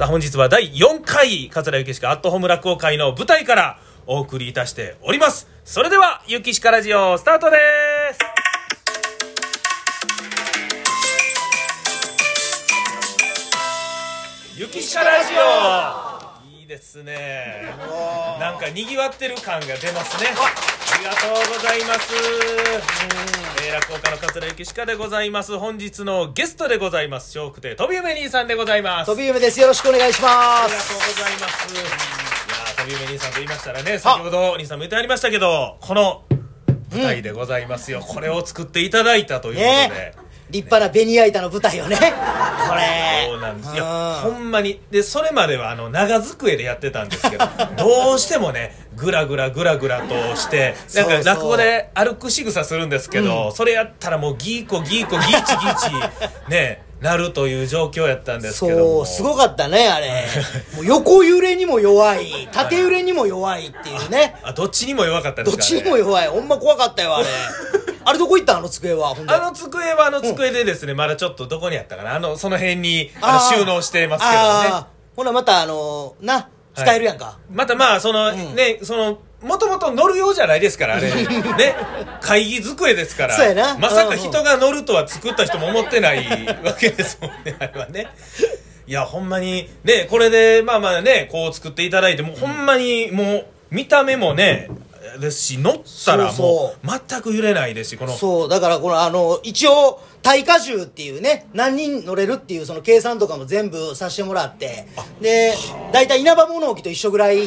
[0.00, 5.46] さあ本日は第4回桂ゆきしかアットホーム落語会の舞台からお送りいたしております。
[5.62, 7.58] それではゆきしかラジオスタートで
[8.14, 8.18] す。
[14.56, 15.34] ゆきしかラジ
[16.06, 16.09] オ
[16.70, 17.74] ですね。
[18.38, 20.30] なんか賑わってる感が出ますね。
[20.36, 20.98] あ。
[21.00, 22.14] りがとうございます。
[23.64, 25.58] えー落語家の桂ゆきしかでございます。
[25.58, 27.36] 本日のゲストでございます。
[27.36, 29.06] 笑福亭飛夢兄さんでございます。
[29.06, 29.60] 飛び夢です。
[29.60, 31.74] よろしくお願いしまありがとすうございます。
[31.74, 36.22] いやー、飛び梅兄さんと言いましたらね、先ほど兄さんも言ってありましたけど、この
[36.92, 38.00] 舞台でございますよ。
[38.00, 40.00] これを作っていただいたということで。
[40.00, 40.19] ね
[40.50, 41.96] 立派なベニヤ板の舞台をね。
[42.68, 43.26] これ。
[43.26, 43.74] そうなんです。
[43.74, 43.84] いや、
[44.24, 44.32] うん。
[44.34, 44.80] ほんまに。
[44.90, 47.44] で、それまでは、あの、長机でやってたんですけど、
[47.76, 55.90] どうしてもね、ぐらぐらぐらぐらとして、なんか落語で歩く仕草するんですけど、それやったらもうギーコギーコギーチギーチ、
[56.50, 59.00] ね、なるという状況やったんですけどそも。
[59.02, 60.26] うすごかったねあれ。
[60.76, 64.36] もう横揺れにも弱い縦揺れにも弱いっていうね。
[64.42, 66.28] あ、どっちにも弱かったですかどっちにも弱い。
[66.28, 67.26] ほんま怖かったよあれ
[68.10, 68.68] あれどこ行ったあの？
[68.68, 69.14] 机は。
[69.14, 69.32] ほんで。
[69.32, 72.16] あの机はあの机でですね、まだちょっとどこにあったかな。
[72.16, 74.38] あの、その辺にあの収納してますけどね。
[74.40, 75.16] あー。
[75.16, 78.54] ほなまたあのな使えるやんか、またまあ、その、ん。
[78.54, 81.08] ね、その、もともと乗るようじゃないですから、あれ。
[81.08, 81.74] ね。
[82.20, 83.36] 会議机ですから。
[83.36, 83.78] そうやな。
[83.78, 88.08] まさか人が乗るとは作った人も思ってないわけですもんね、あれはね。
[88.86, 94.68] いや、ほんまに、ね、これで、まあまあね、こう作っていただいて、もうほんまに、もう、見た目もね、
[95.18, 104.86] ですし、乗ったらもう、全く揺れないですし、この、そうだからこのあの一応耐荷重っていうね何人乗れるっていうその計算とかも全部させてもらって
[105.20, 105.54] で
[105.92, 107.46] 大体稲葉物置と一緒ぐらい。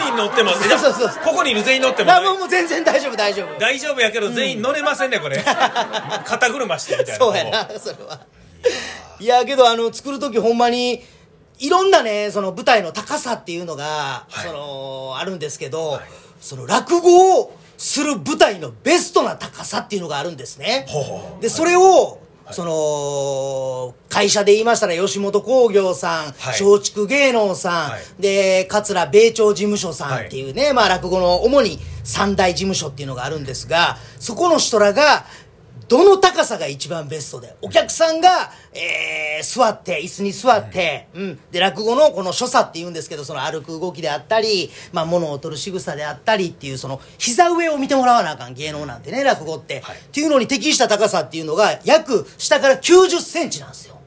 [0.00, 0.66] 人乗ってます。
[0.66, 1.08] じゃあそうそう。
[1.08, 3.58] そうここにいる全員乗ってもあもう全然大丈夫大丈夫。
[3.58, 5.36] 大丈夫やけど全員乗れませんね、これ。
[6.24, 7.24] 肩車してみたいな。
[7.24, 8.20] そうやなそれは。
[9.20, 11.02] いやけどあの作る時ほんまに
[11.58, 14.46] いろんなねその舞台の高さっていうのが、はい。
[14.46, 16.00] そのあるんですけど、
[16.44, 20.86] その落語をする舞台のベストな高さっていうのがあるんですね。
[21.40, 22.20] でそれを、
[22.50, 26.62] その会社で言いましたら吉本興業さんはい。
[26.62, 28.22] 松竹芸能さん、はい。
[28.22, 35.24] で桂米朝事務所さんっていうね、まあ落語の主に三大事務所っていうのがあるんですがそこの人らが
[35.88, 41.38] どの高さが一番ベストでお客さんが、えー座って椅子に座って、うん。
[41.50, 49.96] で落語のこの所作っていうんですけどその歩く動きであったり、まあ、物を取る仕草であったりっていうその膝上を見てもらわなあかん芸能なんてね落語って、はい。
[49.96, 53.98] っていうのに適した高さっていうのが約下から9 0センチなんですよ。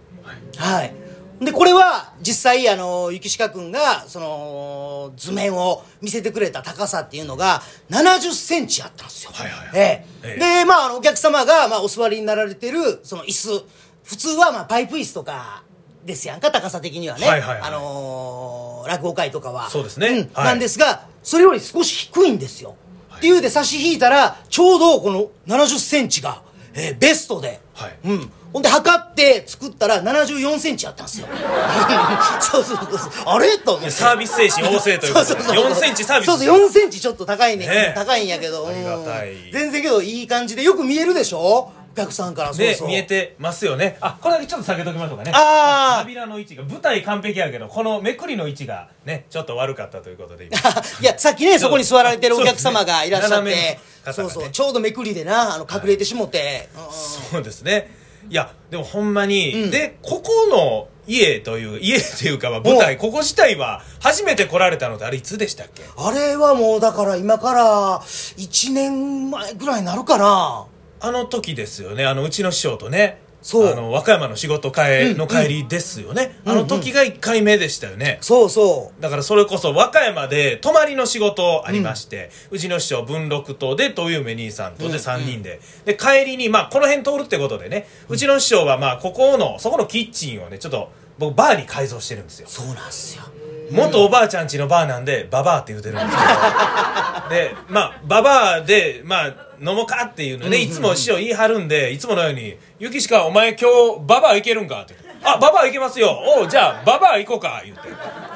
[0.58, 1.07] はい。
[1.40, 7.62] で、これは、実際、あの、雪鹿くんが、その、図面を見せてくれた高さっていうのが、
[7.92, 9.32] 70センチあったんですよ。
[9.34, 13.64] はいはいはいええええで、まあ、あの、お客様が、まあ、お座りになられてる、その椅子、
[14.04, 15.64] 普通は、まあ、パイプ椅子とか、
[16.08, 17.28] ですやんか、高さ的にはね。
[17.28, 19.70] はいはいはいあのー落語会とかは。
[19.70, 22.76] そうですねんはいなんですが、それより少し低いんですよ。
[23.18, 26.42] っていうで差し引いたら、ちょうどこの70センチが、
[26.74, 28.32] えーベストで、はいうん。
[28.58, 31.28] ほんで、測って作ったら74センチあったんですよ。
[32.42, 33.12] そうそうそうそう。
[33.26, 33.58] あれ？
[33.60, 33.92] と思って。
[33.92, 35.42] サービス精神旺盛ということで。
[35.44, 36.28] 4センチサービス。
[36.28, 37.68] そうそう、4センチちょっと高いね。
[37.68, 38.68] ね高いんやけど。
[38.68, 39.32] ありがたい。
[39.34, 40.64] うん全然けど、いい感じで。
[40.64, 41.72] よく見えるでしょ？
[41.94, 42.54] お客さんから。
[42.54, 42.88] そうそう。
[42.88, 43.98] ね見えてますよね。
[44.02, 45.32] あこれだけちょっと下げときましょうかね。
[45.34, 46.04] あー。
[46.04, 50.58] 扉の位置が舞台完璧やけどこのめくりの位置がねちょっと悪かったということで今。
[51.02, 53.80] いや、さっきね、 そこに座られてるお客様がいらっしゃっそうねね。
[54.14, 56.92] そうそう、ちょうどめくりでな、あの、隠れてしもて、うんうん。
[57.32, 57.92] そうですね
[58.30, 59.72] いやでもほんまに、うん。
[59.72, 65.84] でここの家という 家というかまあ舞台ここ自体は初めて来られたのってあれいつでしたっけ？
[65.98, 70.66] あれはもう、だから今から1年前ぐらいになるかな。
[71.00, 72.06] あの時ですよね。
[72.06, 73.72] あのうちの師匠とねそう。
[73.72, 79.02] あの和歌山の仕事帰の帰りですよね、あの時が1回目でしたよね、そうそう。
[79.02, 92.48] だからそれこそ和歌山で泊まりの仕事ありまして、うちの師匠文禄とで東夢兄さんとで3人で、で帰りにまあこの辺通るってことでねうちの師匠はまあここのそこのキッチンをねちょっと僕バーに改造してるんですよ。
[92.48, 93.24] そうなんすよ。
[93.72, 96.24] 元おばあちゃん家のバーなんでババアって言うてるんですけど
[97.30, 104.96] でまあババアでまあ飲もうかっていうのね、いつも師匠言い張るんでいつものように「ゆきしかお前今日ババア行けるんか?」って。
[105.24, 106.16] あババア行けますよ。
[106.38, 107.82] おうじゃあババア行こうか」言って。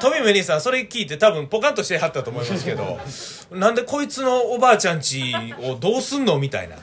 [0.00, 2.98] 富目兄さんそれ聞いて多分ポカンとしてはったと思いますけど
[3.52, 6.38] なんでこいつのおばあちゃん家をどうすんの？
[6.40, 6.74] みたいな。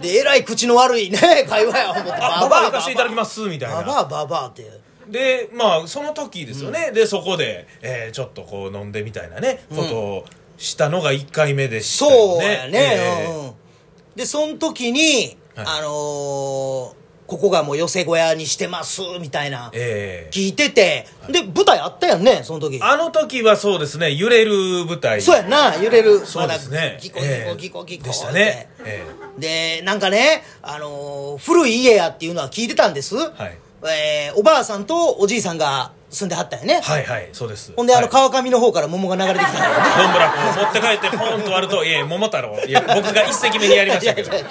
[0.00, 1.18] で、えらい口の悪いね、
[1.48, 2.12] 会話や思って。
[2.22, 3.76] 「あババア行かせていただきます」みたいな。
[3.78, 4.64] ババア、ババアって。
[5.08, 10.24] でまあその時ですよね、でそこで、えーちょっとこう飲んでみたいなねことを
[10.58, 12.42] したのが1回目でしたよね。
[12.42, 13.52] そうやね、えーうんうん
[14.16, 15.66] でその時に、はい。
[15.66, 20.30] あのーここがもう寄せ小屋にしてますみたいなええ。
[20.32, 21.06] 聞いてて。
[21.28, 22.80] で舞台あったやんねその時。
[22.82, 25.20] あの時はそうですね揺れる舞台。
[25.20, 26.98] そうやんな揺れるそうですね。
[27.02, 27.50] ギコギええ。
[27.50, 28.70] コギコギコでしたね。
[28.82, 29.04] え。
[29.38, 33.58] でなんかね、あのー古い家やっていうのは聞いてたんです、はい。
[33.84, 37.72] えーおばあさんとおじいさんが住んではったよね、はいはいそうです。
[37.76, 38.12] ほんであのはい。
[38.12, 44.32] 川上の方から桃が流れてきたんだよねどんぶらこを持って帰ってポンと割ると「いや桃太郎」いや僕が一席目にやりましたけど。
[44.32, 44.44] いや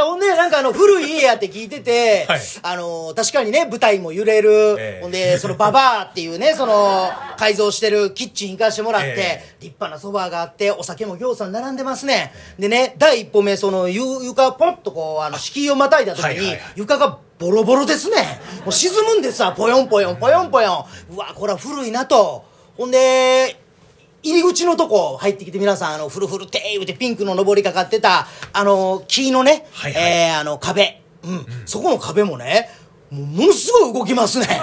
[0.00, 2.40] ほんでなんかあの古い家やって聞いてて、はい。
[2.62, 5.02] あの確かにね舞台も揺れる、ええ。
[5.02, 12.32] ほんでそのババアっていうねその改造してるキッチン行かしてもらって、え立派なソファーがあってお酒もぎょうさん並んでますね。
[12.58, 16.60] でね第一歩目そのゆ床ポンとこうあの敷居をまたいだ時に、はいはいはい。
[16.76, 18.16] 床がボロボロですね。
[18.64, 19.52] もう沈むんですわ。
[19.52, 21.14] ポヨンポヨンポヨンポヨン。
[21.14, 22.44] うわこれは古いなと。
[22.76, 23.60] ほんで
[24.26, 30.02] 入り口のとこ入ってきて皆さんあのフルフルって言うてピンクの上りかかってたあの木のね、はいはい。
[30.02, 31.02] えーあの壁。
[31.22, 32.68] うん、そこの壁もね
[33.10, 34.46] もうものすごい動きますね。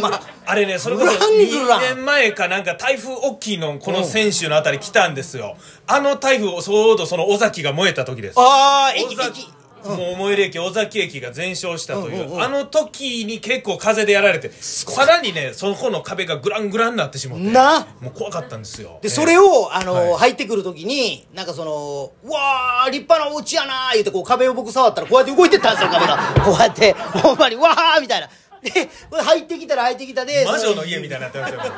[0.00, 0.22] ま。
[0.46, 1.80] あれねそれこそグラングラン。
[1.80, 5.56] 2年前かなんか台風大きいのこの選手のあたり来たんですよ。
[5.86, 8.38] あの台風ちょうどその尾崎が燃えた時です。
[8.38, 9.48] ああ駅駅
[9.84, 17.86] もう燃える駅尾崎駅が全焼したという,、うんあの時に結構風でやられてさらにねそこの壁がグラングランになってしまってな？
[18.00, 18.98] もう怖かったんですよ。
[19.02, 20.22] でそれをを、あのはい。
[20.22, 26.18] 入ってくるときになんかその「うわー立派なお家やな」言うてこう壁を僕触ったらこうやって動いてったんですよ壁が。
[26.44, 28.28] こうやってほんまに「わー」みたいな
[28.62, 28.70] で
[29.10, 31.72] これ入ってきたら入ってきたで魔そ女の家みたいになってましたよ。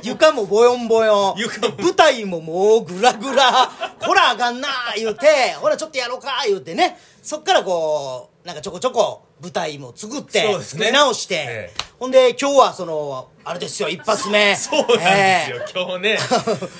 [0.04, 1.38] 床もボヨンボヨン。
[1.38, 1.76] 床も。
[1.78, 3.70] 舞台ももうグラグラ。
[3.98, 6.98] こらあかんな言うてほらちょっとやろうか言うてね。
[7.22, 10.62] そっからこうなんかちょこちょこ舞台も作ってね。
[10.62, 14.54] 作り直して、ええほんで今日はそのあれですよ一発目。
[14.58, 16.18] そうなんですよ、今日ね。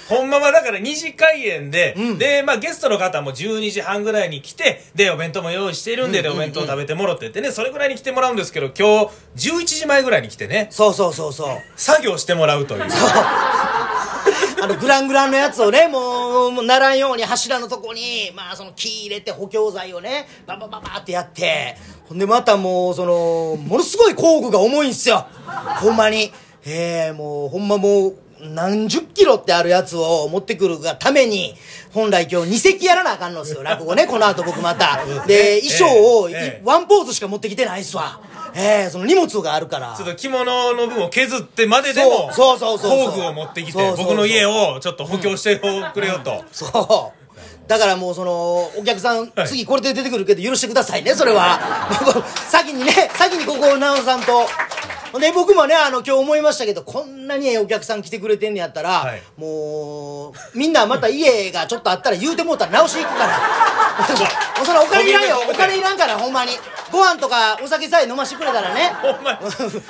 [0.09, 10.67] ほんまはだから2次開演で、で、まあ、ゲストの方も12時半ぐらいに来てでお弁当も用意してるんで,、でお弁当食べてもろってってねそれぐらいに来てもらうんですけど今日11時前ぐらいに来てね。
[10.71, 11.63] そうそうそうそう。
[11.77, 12.91] 作業してもらうという
[14.63, 25.27] あのグラングランのやつをねもうもうならんように柱のとこにまあその木入れて補強剤をねババババってやってほんでまたもうそのものすごい工具が重いんすよ。
[25.81, 26.31] ほんまに。
[26.65, 31.57] ええもうほんまもう何十キロってあるやつを持ってくるがために
[31.93, 33.65] 本来今日2席やらなあかんのですよ。
[33.65, 35.05] 落語ねこの後僕また。
[35.27, 36.31] で衣装を
[36.63, 38.21] ワンポーズしか持ってきてないっすわ
[38.55, 40.45] ええその荷物があるからちょっと着物
[40.75, 45.61] の分を削ってまででもそうそうそう工具を持ってきて僕の家をちょっと補強して
[45.93, 47.23] くれよと、そう。
[47.69, 48.33] だからもうその、
[48.79, 51.59] お客さん、はい次これで出てくるけど許してくださいね、それは。
[52.51, 54.47] 先にね、先にここを直さんと。
[55.21, 63.39] で、僕もね、あの、今日思いましたけど、こんなにええお客さん来てくれてんねやったら、はいもう、みんなまた家がちょっとあったら言うてもうたら直しに行くから。
[64.57, 66.59] もうそれお金いらんよ、お金いらんから、ほんまに。
[66.91, 68.93] ご飯とかお酒さえ飲ましてくれたらね。
[69.03, 69.39] ほんまに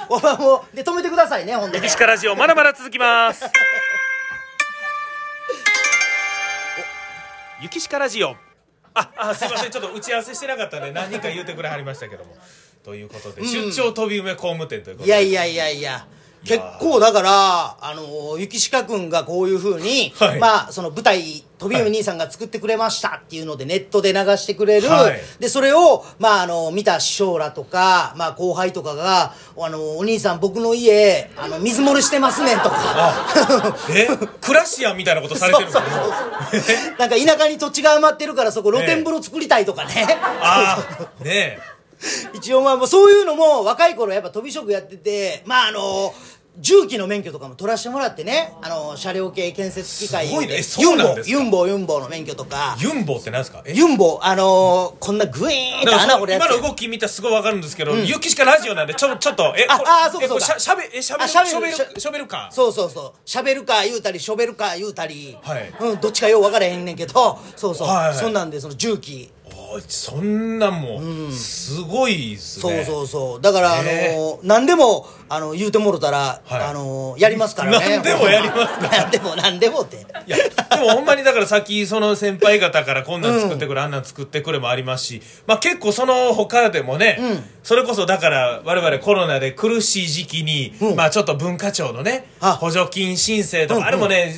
[0.08, 1.78] お前もう、で、止めてくださいね、ほんで。
[1.84, 3.44] 石川ラジオまだまだ続きます
[7.60, 8.34] ゆきしかラジオ
[8.94, 12.36] ああすいませんちょっと打ち合わせしてなかったんで何人か言うてくれはりましたけども
[12.84, 15.08] ということで、出張飛び梅工務店ということで。
[15.08, 16.06] いやいやいやいや。
[16.44, 20.40] 結構だからあの雪鹿君がこういうふうに、はい。
[20.40, 25.20] まあその舞台飛び梅兄さんが作ってくれましたっていうのでネットで流してくれる、はい。
[25.38, 33.76] でそれをまああの見た師匠らとか、まあ、後輩とかが「あのお兄さん僕の家あの水漏れしてますねん」とか。
[33.90, 34.08] え？
[34.40, 40.08] クラシアンみたいなことされてるんですかなんか田舎に土地が余ってるからそこ露天風呂作りたいとかね、
[40.40, 40.84] あ
[41.20, 41.60] あね
[42.34, 46.14] 一応まあもうそういうのも若い頃やっぱ飛び職やっててまああの
[46.58, 48.52] 重機の免許とかも取らせてもらってね。
[48.60, 50.52] あの車両系建設機械すごいね。
[50.52, 51.38] えユそうンボなんですか？
[51.38, 52.76] ユンボユンボの免許とか。
[52.78, 53.62] ユンボってなんですか？
[53.64, 53.72] え？
[53.72, 56.44] ユンボあのー、こんなグイーンってだからその穴掘るやつ。
[56.44, 60.38] 今の動き見たらすごいわかるんですけど、ゆきしかラジオなんでちょちょっとえああそうかそう。
[60.40, 61.50] かしゃしゃべえしゃべあしゃべる。
[61.50, 62.50] しゃべるしゃしゃべるか？
[62.52, 63.12] そうそうそう。
[63.24, 65.72] しゃべるか言うたりしょべるか言うたり、はい。
[65.80, 67.38] うん、どっちかよう分からへんねんけど。
[67.56, 68.14] そうそう、はいはい。
[68.14, 69.32] そんなんでその重機
[69.86, 70.80] そんなん。
[70.80, 71.00] も
[71.32, 73.40] すごいっすね、そうそうそう。
[73.40, 76.62] だから、あのー何でもあの言うてもろたら、はい。
[76.62, 77.88] あのーやりますからね。
[77.88, 80.06] 何でもやりますか 何でも何でもって。
[80.26, 80.50] いやで
[80.82, 87.18] もほんまにだからさっきその先輩方からこんなん作ってくれ、あんなん作ってくれもありますし、まあ、結構その他でもね、
[87.62, 92.52] それこそだから我々コロナで苦しい時期に、まあちょっと文化庁のねあ。
[92.52, 94.34] 補助金申請とか、あれもね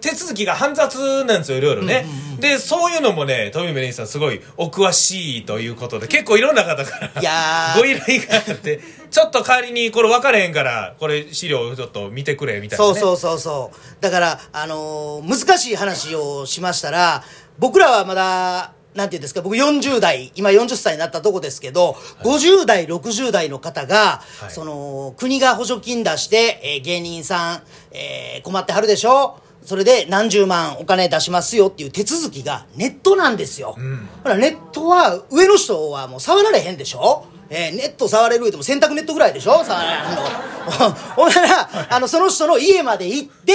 [0.00, 2.06] 手続きが煩雑なんですよいろいろね、
[2.40, 8.80] でそういうのもね富部蓮さんすごいお詳しいということで結構いろんな方からご依頼があって
[9.10, 14.02] ちょっと代わりにこれ分かれへんからこれ資料をちょっと見てくれみたいな、ね、そうそうそうそう。
[14.02, 17.22] だから、あのー難しい話をしましたら
[17.58, 21.92] 僕らはまだなんていうんですか、僕40代、今40歳になったとこですけど、
[22.24, 24.50] 50代、60代の方が、はい。
[24.50, 27.62] その、国が補助金出して、えー芸人さん、
[27.92, 29.38] えー困ってはるでしょ？
[29.64, 33.76] それで何十万お金出しますよっていう手続きがネットなんですよ。
[34.24, 37.26] ほら、ネットは、上の人はもう触られへんでしょ？
[37.50, 39.64] えーネット触れる言うても洗濯ネットぐらいでしょ？
[39.64, 40.22] 触られへんの。
[41.16, 43.54] ほんなら、あの、その人の家まで行って、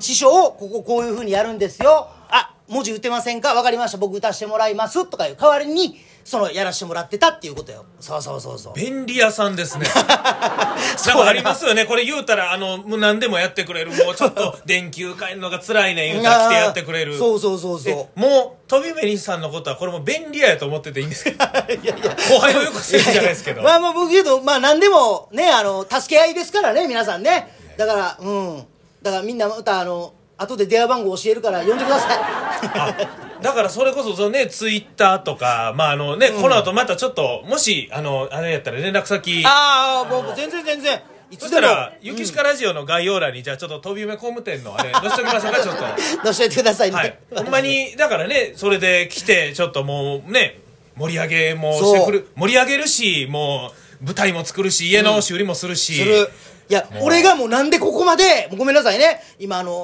[0.00, 2.08] 師匠、こここういう風にやるんですよ。
[2.30, 3.52] あ、文字打てませんか？
[3.54, 3.98] わかりました。
[3.98, 5.04] 僕打たしてもらいます。
[5.06, 7.84] とかいう代わりに、その、やらしてもらってたっていうことよ。
[8.00, 8.72] そうそうそうそう。
[8.74, 18.08] 便利屋さんですね なんかありますよねこれ言うたらあのもう何でもやってくれるもうちょっと 電球変えるのが辛いねん言うたら来てやってくれるそうそうそうそうえ。
[18.14, 22.16] もう飛び目にさんのことはこれも便利屋やと思ってていいんですけど いやいや。
[22.28, 27.52] 後輩をよくせるじゃないですけどまあまあ僕言うと、まあ何でもね、あの、助け合いですからね、皆さんね。
[27.76, 28.66] だから、うん。
[29.02, 33.23] だからみんなまたあの、後で電話番号教えるから呼んでください。
[33.44, 41.00] あだからそれこそそのねツイッターとかまああのね、この後またちょっともしあのあれやったら連絡先ああ、もう全然全然。
[41.30, 41.62] いそつでも。
[41.62, 45.84] したら、ゆきしかラジオの概要欄に、じゃあちょっと飛び夢工務店のあれ、 載せておきましょうか、ちょっと。
[46.24, 46.96] 出しといてくださいね。
[46.96, 47.18] はい。
[47.34, 50.60] ほんまに、だからね、それで来て、ちょっともうね、
[50.96, 53.72] 盛り上げもしてくる、盛り上げるし、も
[54.02, 55.94] う、舞台も作るし、家の修理もするし。
[55.94, 56.30] する。
[56.68, 59.20] いや、俺がもうなんでここまで、ごめんなさいね。
[59.38, 59.74] 今あのー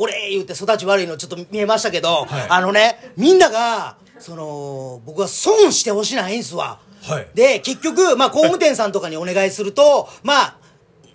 [0.00, 2.46] 俺言うて育ち悪いのちょっと見えましたけど、はい。
[2.48, 6.78] あのね、みんなが、その、僕は損してほしないんすわ。
[7.02, 7.26] はい。
[7.34, 10.54] で、結局、まあ工務店さんとかにお願いすると、 まあ、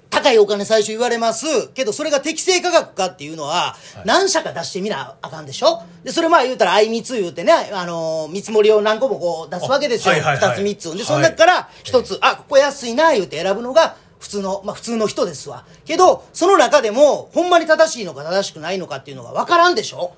[0.09, 1.69] 高いお金最初言われます。
[1.69, 3.75] けどそれが適正価格かっていうのは
[4.05, 5.81] 何社か出してみなあかんでしょ。
[6.03, 10.59] でそれまあ言うたら相密言うてねあのー見積もりを何個もこう出すわけですよ、あはいはいはい。
[10.59, 10.83] 2つ3つ。
[10.83, 15.65] ではいその中から1つ、あここ安いな言うて選ぶのが普通のまあ普通の人ですわ。
[15.83, 20.13] けどその中でもほんまに正しいのか正しくないのかっていうのが分からんでしょ？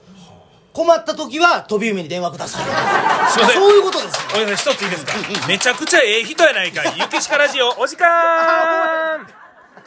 [0.74, 2.64] 困った時は飛び梅に電話ください。
[3.32, 3.62] すいません。
[3.62, 4.22] そういうことですよ。
[4.34, 5.48] ごめんなさい、一ついいですか？
[5.48, 6.94] めちゃくちゃええ人やないかい。
[7.00, 9.45] ゆきしかラジオ、お時間